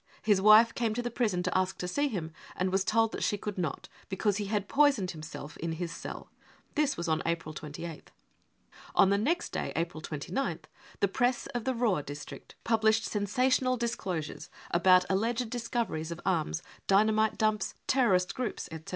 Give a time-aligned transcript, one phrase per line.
[0.23, 3.21] His wife came to the prison to ask to see him, and was told that
[3.21, 6.31] she could not, because he had poisoned himself in his cell.
[6.73, 8.07] This was on April 28th,
[8.95, 10.63] On the next day, April 29th,
[11.01, 16.63] the Press of the Ruhr district published" sensational disclosures" about alleged dis coveries of arms,
[16.87, 18.89] dynamite dumps, terrorist groups, etc.